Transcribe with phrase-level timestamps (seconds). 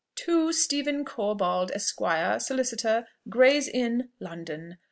[0.15, 1.99] "TO STEPHEN CORBOLD, ESQ.
[2.39, 4.77] SOLICITOR, GRAY'S INN, LONDON.